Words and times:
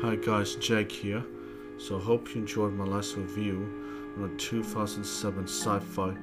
Hi 0.00 0.14
guys, 0.14 0.54
Jake 0.54 0.92
here. 0.92 1.24
So 1.76 1.98
I 1.98 2.00
hope 2.00 2.32
you 2.32 2.42
enjoyed 2.42 2.72
my 2.72 2.84
last 2.84 3.16
review 3.16 3.68
on 4.16 4.30
a 4.32 4.36
2007 4.36 5.42
sci-fi 5.42 6.14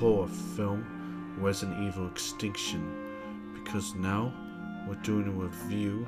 horror 0.00 0.26
film 0.26 1.36
Resident 1.38 1.80
Evil 1.80 2.08
Extinction. 2.08 2.82
Because 3.54 3.94
now 3.94 4.34
we're 4.88 4.96
doing 4.96 5.28
a 5.28 5.30
review 5.30 6.04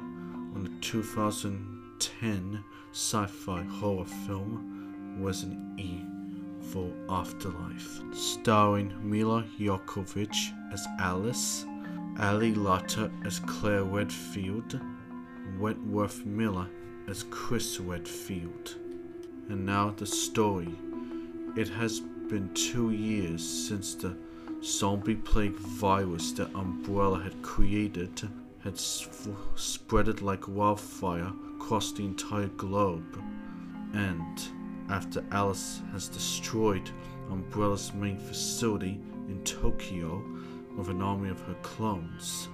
on 0.57 0.65
the 0.65 0.71
2010 0.81 2.65
sci-fi 2.91 3.63
horror 3.63 4.05
film 4.27 5.17
Resident 5.21 5.79
Evil 5.79 6.93
Afterlife, 7.09 8.01
starring 8.13 8.93
Milla 9.01 9.45
Jovovich 9.61 10.53
as 10.73 10.85
Alice, 10.99 11.67
Ali 12.19 12.53
Larter 12.53 13.13
as 13.25 13.39
Claire 13.39 13.85
Redfield, 13.85 14.81
Wentworth 15.61 16.27
Miller 16.27 16.69
as 17.09 17.25
Chris 17.31 17.79
Redfield. 17.81 18.77
And 19.49 19.67
now 19.67 19.91
the 19.91 20.07
story. 20.07 20.75
It 21.57 21.69
has 21.69 22.01
been 22.01 22.53
two 22.55 22.91
years 22.93 23.47
since 23.47 23.95
the 23.95 24.17
zombie 24.63 25.17
plague 25.17 25.57
virus 25.57 26.33
that 26.33 26.55
Umbrella 26.55 27.21
had 27.21 27.43
created 27.43 28.29
had 28.63 28.75
spreaded 28.75 30.23
like 30.23 30.47
wildfire 30.47 31.33
across 31.57 31.93
the 31.93 32.05
entire 32.05 32.47
globe. 32.49 33.23
And 33.93 34.43
after 34.89 35.25
Alice 35.33 35.81
has 35.93 36.09
destroyed 36.09 36.89
Umbrella's 37.31 37.93
main 37.93 38.19
facility 38.19 39.01
in 39.29 39.43
Tokyo 39.45 40.23
with 40.77 40.89
an 40.89 41.03
army 41.03 41.29
of 41.29 41.41
her 41.43 41.57
clones, 41.63 42.49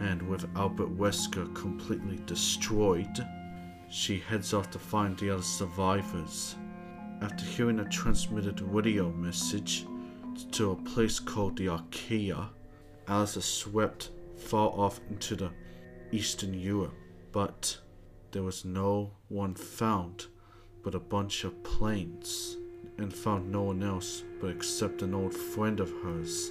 and 0.00 0.20
with 0.22 0.46
Albert 0.56 0.96
Wesker 0.98 1.54
completely 1.54 2.18
destroyed, 2.26 3.24
she 3.92 4.18
heads 4.18 4.54
off 4.54 4.70
to 4.70 4.78
find 4.78 5.18
the 5.18 5.28
other 5.28 5.42
survivors. 5.42 6.56
After 7.20 7.44
hearing 7.44 7.80
a 7.80 7.88
transmitted 7.90 8.58
video 8.58 9.12
message 9.12 9.84
to 10.52 10.70
a 10.70 10.76
place 10.76 11.20
called 11.20 11.58
the 11.58 11.68
Arcadia, 11.68 12.48
Alice 13.06 13.36
is 13.36 13.44
swept 13.44 14.10
far 14.38 14.70
off 14.70 14.98
into 15.10 15.36
the 15.36 15.50
Eastern 16.10 16.54
Europe, 16.54 16.94
but 17.32 17.78
there 18.30 18.42
was 18.42 18.64
no 18.64 19.12
one 19.28 19.54
found 19.54 20.26
but 20.82 20.94
a 20.94 20.98
bunch 20.98 21.44
of 21.44 21.62
planes, 21.62 22.56
and 22.96 23.12
found 23.12 23.52
no 23.52 23.62
one 23.62 23.82
else 23.82 24.24
but 24.40 24.48
except 24.48 25.02
an 25.02 25.14
old 25.14 25.34
friend 25.34 25.80
of 25.80 25.92
hers 26.02 26.50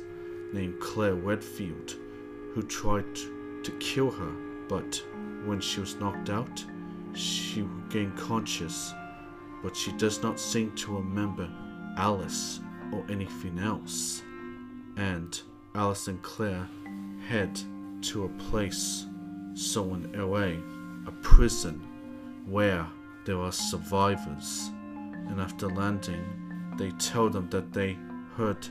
named 0.53 0.79
Claire 0.79 1.15
Redfield, 1.15 1.95
who 2.53 2.61
tried 2.61 3.15
to 3.15 3.77
kill 3.79 4.11
her, 4.11 4.31
but 4.69 5.03
when 5.45 5.59
she 5.59 5.79
was 5.79 5.95
knocked 5.95 6.29
out, 6.29 6.63
she 7.13 7.61
regained 7.61 8.17
conscious, 8.17 8.93
but 9.63 9.75
she 9.75 9.91
does 9.93 10.21
not 10.21 10.39
seem 10.39 10.71
to 10.75 10.95
remember 10.95 11.49
Alice 11.97 12.59
or 12.91 13.05
anything 13.09 13.59
else. 13.59 14.21
And 14.97 15.39
Alice 15.75 16.07
and 16.07 16.21
Claire 16.21 16.67
head 17.27 17.59
to 18.01 18.25
a 18.25 18.29
place, 18.49 19.05
so 19.53 19.93
in 19.93 20.11
LA, 20.13 20.59
a 21.07 21.11
prison, 21.21 21.81
where 22.45 22.85
there 23.25 23.39
are 23.39 23.51
survivors. 23.51 24.69
And 25.27 25.39
after 25.39 25.67
landing, 25.69 26.25
they 26.77 26.91
tell 26.91 27.29
them 27.29 27.49
that 27.51 27.71
they 27.73 27.97
heard 28.35 28.67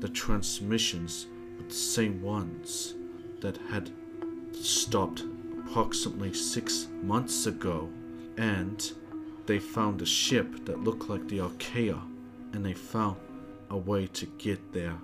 the 0.00 0.08
transmissions 0.08 1.26
with 1.56 1.68
the 1.68 1.74
same 1.74 2.20
ones 2.20 2.94
that 3.40 3.56
had 3.70 3.90
stopped 4.52 5.24
approximately 5.72 6.34
six 6.34 6.88
months 7.02 7.46
ago. 7.46 7.88
And 8.36 8.92
they 9.46 9.58
found 9.58 10.02
a 10.02 10.06
ship 10.06 10.66
that 10.66 10.84
looked 10.84 11.08
like 11.08 11.26
the 11.28 11.40
Arcadia, 11.40 11.98
and 12.52 12.64
they 12.64 12.74
found 12.74 13.16
a 13.70 13.76
way 13.76 14.06
to 14.08 14.26
get 14.38 14.72
there 14.72 14.98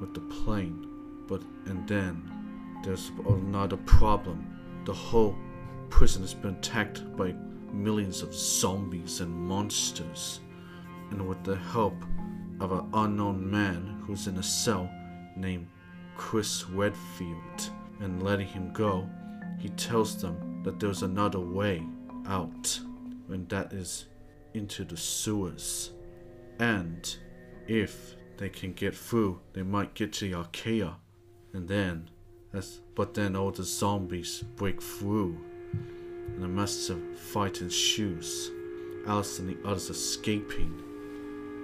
with 0.00 0.14
the 0.14 0.20
plane. 0.20 0.88
But 1.28 1.42
and 1.66 1.86
then 1.86 2.80
there's 2.82 3.12
another 3.28 3.76
problem. 3.76 4.82
The 4.84 4.92
whole 4.92 5.36
prison 5.88 6.22
has 6.22 6.34
been 6.34 6.54
attacked 6.56 7.16
by 7.16 7.34
millions 7.72 8.22
of 8.22 8.34
zombies 8.34 9.20
and 9.20 9.32
monsters. 9.32 10.40
And 11.10 11.28
with 11.28 11.42
the 11.44 11.56
help 11.56 11.94
of 12.60 12.72
an 12.72 12.90
unknown 12.92 13.48
man 13.48 14.02
who's 14.04 14.26
in 14.26 14.36
a 14.38 14.42
cell 14.42 14.90
named 15.36 15.68
Chris 16.16 16.68
Redfield, 16.68 17.70
and 18.00 18.22
letting 18.22 18.48
him 18.48 18.72
go, 18.72 19.08
he 19.58 19.68
tells 19.70 20.20
them 20.20 20.62
that 20.64 20.78
there's 20.80 21.02
another 21.02 21.40
way 21.40 21.86
out, 22.26 22.80
and 23.28 23.48
that 23.48 23.72
is 23.72 24.06
into 24.54 24.84
the 24.84 24.96
sewers. 24.96 25.90
And 26.58 27.16
if 27.66 28.16
they 28.36 28.48
can 28.48 28.72
get 28.72 28.96
through, 28.96 29.40
they 29.52 29.62
might 29.62 29.94
get 29.94 30.12
to 30.14 30.28
the 30.28 30.34
Arcadia. 30.34 30.96
And 31.52 31.68
then, 31.68 32.10
as, 32.52 32.80
but 32.94 33.14
then 33.14 33.36
all 33.36 33.50
the 33.50 33.64
zombies 33.64 34.42
break 34.56 34.82
through, 34.82 35.38
and 35.72 36.44
a 36.44 36.48
massive 36.48 37.18
fight 37.18 37.60
ensues. 37.60 38.50
Alice 39.06 39.38
and 39.38 39.48
the 39.48 39.68
others 39.68 39.90
escaping 39.90 40.82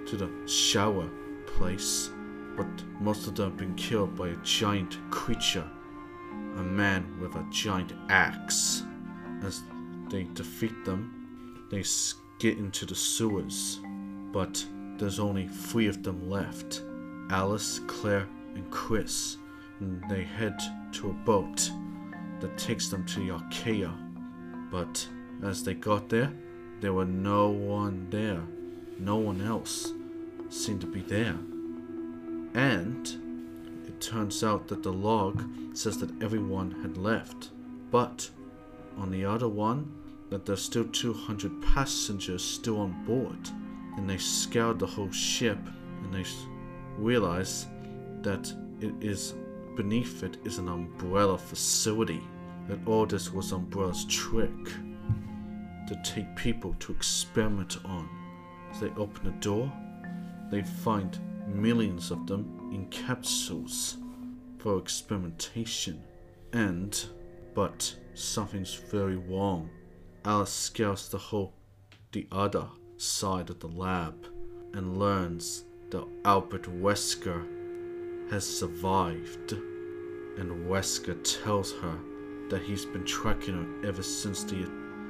to 0.07 0.17
the 0.17 0.29
shower 0.47 1.09
place, 1.45 2.09
but 2.57 2.67
most 2.99 3.27
of 3.27 3.35
them 3.35 3.51
have 3.51 3.57
been 3.57 3.75
killed 3.75 4.15
by 4.15 4.29
a 4.29 4.35
giant 4.37 4.97
creature, 5.11 5.67
a 6.57 6.63
man 6.63 7.19
with 7.19 7.35
a 7.35 7.45
giant 7.51 7.93
axe. 8.09 8.83
As 9.43 9.61
they 10.09 10.23
defeat 10.33 10.85
them, 10.85 11.67
they 11.69 11.83
get 12.39 12.57
into 12.57 12.85
the 12.85 12.95
sewers, 12.95 13.79
but 14.31 14.65
there's 14.97 15.19
only 15.19 15.47
three 15.47 15.87
of 15.87 16.03
them 16.03 16.29
left 16.29 16.83
Alice, 17.29 17.79
Claire, 17.87 18.27
and 18.55 18.69
Chris. 18.71 19.37
And 19.79 20.03
they 20.09 20.23
head 20.23 20.57
to 20.93 21.09
a 21.09 21.13
boat 21.13 21.69
that 22.39 22.57
takes 22.57 22.87
them 22.87 23.05
to 23.07 23.19
the 23.19 23.31
Arcadia. 23.31 23.93
But 24.71 25.07
as 25.43 25.63
they 25.63 25.73
got 25.73 26.07
there, 26.07 26.31
there 26.79 26.93
were 26.93 27.05
no 27.05 27.49
one 27.49 28.07
there. 28.09 28.41
No 28.99 29.17
one 29.17 29.41
else 29.41 29.91
seemed 30.49 30.81
to 30.81 30.87
be 30.87 31.01
there. 31.01 31.35
And 32.53 33.24
it 33.95 34.01
turns 34.01 34.43
out 34.43 34.67
that 34.67 34.83
the 34.83 34.91
log 34.91 35.41
says 35.73 35.97
that 35.99 36.21
everyone 36.21 36.71
had 36.81 36.97
left. 36.97 37.51
But 37.91 38.29
on 38.97 39.09
the 39.09 39.23
other 39.23 39.47
one, 39.47 39.89
that 40.29 40.45
there's 40.45 40.61
still 40.61 40.83
200 40.83 41.61
passengers 41.61 42.43
still 42.43 42.81
on 42.81 43.05
board. 43.05 43.49
And 43.95 44.09
they 44.09 44.17
scoured 44.17 44.79
the 44.79 44.85
whole 44.85 45.11
ship 45.11 45.59
and 46.03 46.13
they 46.13 46.25
realize 46.97 47.67
that 48.21 48.53
it 48.81 48.93
is 48.99 49.35
beneath 49.77 50.23
it 50.23 50.37
is 50.43 50.57
an 50.57 50.67
umbrella 50.67 51.37
facility. 51.37 52.21
That 52.67 52.85
all 52.85 53.05
this 53.05 53.31
was 53.31 53.53
Umbrella's 53.53 54.03
trick 54.05 54.65
to 55.87 56.01
take 56.03 56.35
people 56.35 56.75
to 56.79 56.91
experiment 56.91 57.77
on. 57.85 58.09
As 58.71 58.81
they 58.81 58.89
open 58.97 59.23
the 59.23 59.39
door, 59.39 59.71
they 60.51 60.63
find 60.63 61.17
millions 61.47 62.11
of 62.11 62.27
them 62.27 62.54
in 62.71 62.87
capsules 62.89 63.97
for 64.57 64.77
experimentation. 64.77 66.03
And, 66.53 67.05
but 67.53 67.95
something's 68.13 68.73
very 68.73 69.17
wrong. 69.17 69.69
Alice 70.23 70.53
scouts 70.53 71.09
the 71.09 71.17
whole, 71.17 71.53
the 72.11 72.27
other 72.31 72.67
side 72.97 73.49
of 73.49 73.59
the 73.59 73.67
lab 73.67 74.25
and 74.73 74.97
learns 74.97 75.65
that 75.89 76.07
Albert 76.23 76.63
Wesker 76.81 77.45
has 78.31 78.45
survived. 78.45 79.53
And 80.37 80.67
Wesker 80.67 81.17
tells 81.43 81.71
her 81.73 81.99
that 82.49 82.61
he's 82.61 82.85
been 82.85 83.05
tracking 83.05 83.53
her 83.53 83.87
ever 83.87 84.03
since 84.03 84.43
the 84.43 84.69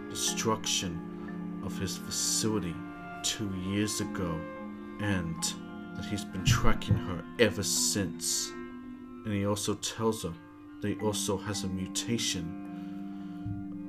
destruction 0.10 1.62
of 1.66 1.78
his 1.80 1.98
facility 1.98 2.75
two 3.24 3.52
years 3.68 4.02
ago, 4.02 4.40
and 5.00 5.54
that 5.95 6.06
he's 6.06 6.25
been 6.25 6.45
tracking 6.45 6.95
her 6.95 7.24
ever 7.39 7.63
since. 7.63 8.51
And 9.25 9.33
he 9.33 9.45
also 9.45 9.75
tells 9.75 10.24
her 10.24 10.33
that 10.81 10.88
he 10.88 10.95
also 11.06 11.38
has 11.38 11.63
a 11.63 11.68
mutation 11.68 12.62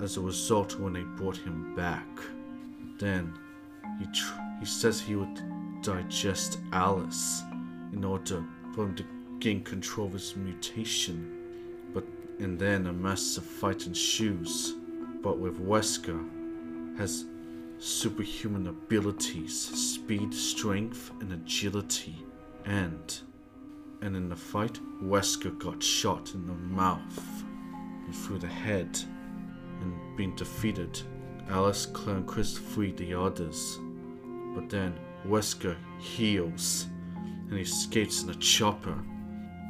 as 0.01 0.17
a 0.17 0.21
result 0.21 0.79
when 0.79 0.93
they 0.93 1.03
brought 1.03 1.37
him 1.37 1.75
back. 1.75 2.07
Then 2.99 3.33
he 3.99 4.07
he 4.61 4.67
says 4.67 5.01
he 5.01 5.17
would 5.17 5.43
digest 5.83 6.59
Alice 6.73 7.43
in 7.93 8.05
order 8.05 8.45
for 8.75 8.85
him 8.85 8.95
to 8.97 9.05
gain 9.39 9.63
control 9.63 10.07
of 10.07 10.15
his 10.15 10.37
mutation. 10.37 11.33
But 11.93 12.05
and 12.39 12.59
then 12.59 12.87
a 12.87 12.93
massive 12.93 13.45
fight 13.45 13.87
ensues. 13.87 14.75
But 15.23 15.39
with 15.39 15.59
Wesker 15.61 16.19
has 16.99 17.25
superhuman 17.79 18.69
abilities, 18.69 19.59
speed, 19.59 20.33
strength, 20.33 21.11
and 21.21 21.33
agility. 21.33 22.25
And 22.65 23.21
and 24.03 24.15
in 24.15 24.29
the 24.29 24.37
fight, 24.37 24.79
Wesker 25.03 25.59
got 25.59 25.83
shot 25.83 26.35
in 26.35 26.47
the 26.47 26.53
mouth 26.53 27.45
and 28.05 28.15
through 28.15 28.39
the 28.39 28.47
head 28.47 28.99
and 29.81 30.17
being 30.17 30.35
defeated 30.37 31.01
Alice, 31.49 31.87
Claire, 31.87 32.17
and 32.17 32.27
Chris 32.27 32.59
free 32.59 32.93
the 32.93 33.15
others. 33.15 33.79
But 34.55 34.69
then 34.69 34.95
Wesker 35.27 35.77
heals 35.99 36.87
and 37.49 37.55
he 37.55 37.63
escapes 37.63 38.23
in 38.23 38.31
a 38.31 38.35
chopper. 38.35 38.97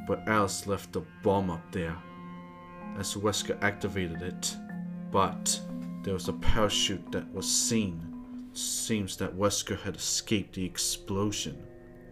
But 0.07 0.27
Alice 0.29 0.67
left 0.67 0.97
a 0.97 1.03
bomb 1.23 1.51
up 1.51 1.73
there 1.73 1.97
as 2.99 3.15
Wesker 3.15 3.63
activated 3.63 4.23
it. 4.23 4.57
But 5.11 5.61
there 6.07 6.15
was 6.15 6.29
a 6.29 6.33
parachute 6.35 7.11
that 7.11 7.35
was 7.35 7.51
seen. 7.51 8.01
Seems 8.53 9.17
that 9.17 9.37
Wesker 9.37 9.77
had 9.77 9.97
escaped 9.97 10.55
the 10.55 10.65
explosion. 10.65 11.61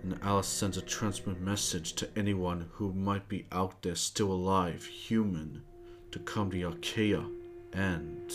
And 0.03 0.19
Alice 0.21 0.49
sends 0.49 0.77
a 0.77 0.83
transmit 0.83 1.41
message 1.41 1.93
to 1.95 2.19
anyone 2.19 2.67
who 2.73 2.93
might 2.93 3.29
be 3.29 3.47
out 3.53 3.83
there 3.83 3.95
still 3.95 4.33
alive, 4.33 4.85
human, 4.85 5.63
to 6.11 6.19
come 6.19 6.51
to 6.51 6.65
Arcadia. 6.65 7.25
And. 7.73 8.35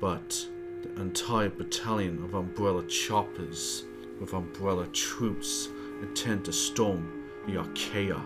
But 0.00 0.46
the 0.82 1.00
entire 1.00 1.50
battalion 1.50 2.22
of 2.22 2.34
Umbrella 2.34 2.86
choppers 2.86 3.82
with 4.20 4.34
Umbrella 4.34 4.86
troops 4.86 5.68
intend 6.00 6.44
to 6.44 6.52
storm 6.52 7.28
the 7.48 7.56
Arcadia. 7.56 8.22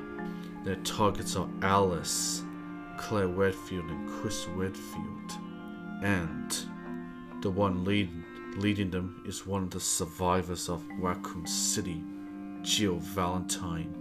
Their 0.63 0.77
targets 0.77 1.37
are 1.37 1.49
Alice, 1.63 2.45
Claire 2.99 3.29
Redfield, 3.29 3.89
and 3.89 4.11
Chris 4.11 4.45
Redfield. 4.49 5.46
And 6.03 6.55
the 7.43 7.51
one 7.51 7.85
lead, 7.85 8.11
leading 8.57 8.91
them 8.91 9.23
is 9.27 9.47
one 9.47 9.65
of 9.65 9.71
the 9.71 9.81
survivors 9.81 10.69
of 10.69 10.85
Raccoon 10.99 11.47
City, 11.47 12.03
Jill 12.63 12.99
Valentine, 12.99 13.95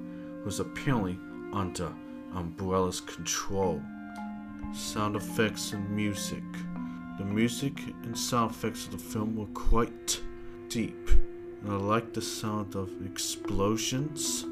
who's 0.43 0.59
apparently 0.59 1.17
under 1.53 1.91
Umbrella's 2.33 3.01
control. 3.01 3.81
Sound 4.73 5.15
effects 5.15 5.73
and 5.73 5.89
music. 5.89 6.43
The 7.17 7.23
music 7.23 7.79
and 8.03 8.17
sound 8.17 8.51
effects 8.51 8.85
of 8.85 8.91
the 8.91 8.97
film 8.97 9.37
were 9.37 9.45
quite 9.47 10.21
deep, 10.67 11.09
and 11.61 11.71
I 11.71 11.75
like 11.75 12.13
the 12.13 12.21
sound 12.21 12.75
of 12.75 12.89
explosions. 13.05 14.45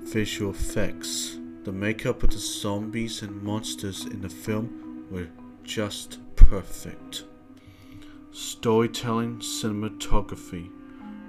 Visual 0.00 0.50
effects. 0.50 1.38
The 1.64 1.72
makeup 1.72 2.22
of 2.22 2.30
the 2.30 2.38
zombies 2.38 3.22
and 3.22 3.42
monsters 3.42 4.04
in 4.04 4.20
the 4.20 4.28
film 4.28 5.06
were 5.10 5.28
just 5.62 6.18
perfect. 6.54 7.24
Storytelling 8.30 9.38
cinematography. 9.38 10.70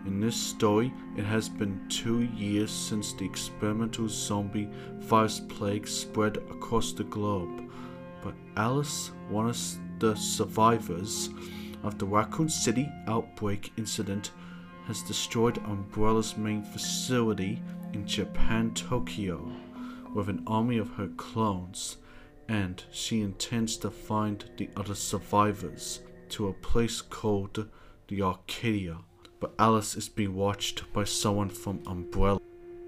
In 0.06 0.20
this 0.20 0.36
story, 0.36 0.94
it 1.18 1.24
has 1.24 1.50
been 1.50 1.82
two 1.90 2.26
years 2.38 2.70
since 2.70 3.14
the 3.14 3.26
experimental 3.26 4.08
zombie 4.08 4.70
virus 5.00 5.40
plague 5.40 5.88
spread 5.88 6.38
across 6.38 6.92
the 6.92 7.06
globe, 7.06 7.72
but 8.24 8.36
Alice, 8.56 9.10
one 9.28 9.50
of 9.50 9.58
the 9.98 10.14
survivors 10.14 11.32
of 11.82 11.98
the 11.98 12.06
Raccoon 12.06 12.48
City 12.48 12.88
outbreak 13.08 13.74
incident, 13.78 14.30
has 14.86 15.02
destroyed 15.02 15.58
Umbrella's 15.66 16.38
main 16.38 16.62
facility 16.62 17.64
in 17.94 18.06
Japan, 18.06 18.76
Tokyo, 18.76 19.52
with 20.14 20.30
an 20.30 20.44
army 20.46 20.78
of 20.78 20.92
her 20.92 21.08
clones, 21.18 21.98
and 22.48 22.84
she 22.92 23.22
intends 23.22 23.78
to 23.78 23.90
find 23.90 24.46
the 24.58 24.70
other 24.78 24.96
survivors 24.96 26.02
to 26.30 26.48
a 26.48 26.54
place 26.54 27.02
called 27.02 27.68
the 28.08 28.22
Arcadia. 28.22 28.98
But 29.40 29.54
Alice 29.60 29.96
is 29.96 30.10
being 30.10 30.36
watched 30.36 30.92
by 30.94 31.04
someone 31.04 31.50
from 31.50 31.82
Umbrella. 31.88 32.40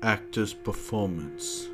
Actor's 0.03 0.53
performance 0.53 1.67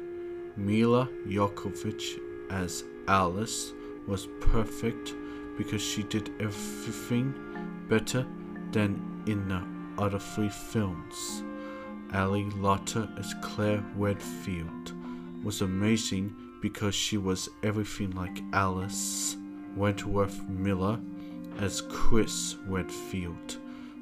Milla 0.56 1.10
Jovovich 1.28 2.20
as 2.50 2.84
Alice 3.08 3.74
was 4.08 4.28
perfect 4.40 5.14
because 5.58 5.82
she 5.82 6.04
did 6.04 6.32
everything 6.40 7.34
better 7.90 8.26
than 8.72 9.24
in 9.28 9.48
the 9.48 9.62
other 10.02 10.20
three 10.20 10.50
films. 10.50 11.44
Ali 12.14 12.46
Larter 12.58 13.08
as 13.20 13.34
Claire 13.42 13.84
Redfield 13.96 14.94
was 15.44 15.62
amazing 15.62 16.36
because 16.64 16.96
she 16.96 17.18
was 17.18 17.50
everything 17.62 18.10
like 18.12 18.42
Alice. 18.54 19.36
Wentworth 19.76 20.48
Miller 20.48 20.98
as 21.60 21.82
Chris 21.82 22.56
Redfield 22.66 23.58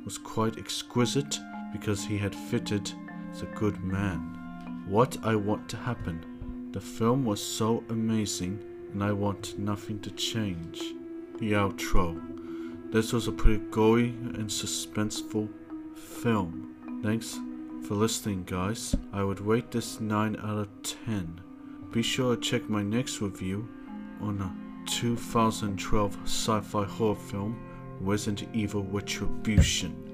was 0.05 0.19
quite 0.19 0.59
exquisite 0.59 1.39
because 1.71 2.05
he 2.05 2.19
had 2.19 2.35
fitted 2.35 2.93
the 3.39 3.47
good 3.47 3.83
man. 3.83 4.83
What 4.87 5.17
I 5.23 5.35
want 5.35 5.69
to 5.69 5.77
happen. 5.77 6.69
The 6.71 6.79
film 6.79 7.25
was 7.25 7.43
so 7.43 7.83
amazing 7.89 8.63
and 8.93 9.03
I 9.03 9.11
want 9.11 9.57
nothing 9.57 9.99
to 10.01 10.11
change. 10.11 10.93
The 11.39 11.53
outro. 11.53 12.21
This 12.91 13.11
was 13.11 13.27
a 13.27 13.31
pretty 13.31 13.63
gory 13.71 14.09
and 14.09 14.47
suspenseful 14.47 15.49
film. 15.95 16.75
Thanks 17.01 17.39
for 17.87 17.95
listening, 17.95 18.43
guys. 18.43 18.95
I 19.11 19.23
would 19.23 19.41
rate 19.41 19.71
this 19.71 19.99
9 19.99 20.35
out 20.35 20.57
of 20.59 20.69
10. 20.83 21.41
Be 21.91 22.01
sure 22.01 22.37
to 22.37 22.41
check 22.41 22.69
my 22.69 22.81
next 22.81 23.19
review 23.19 23.67
on 24.21 24.39
a 24.39 24.89
2012 24.89 26.17
sci 26.23 26.61
fi 26.61 26.85
horror 26.85 27.15
film, 27.15 27.59
Resident 27.99 28.47
Evil 28.55 28.83
Retribution. 28.83 30.10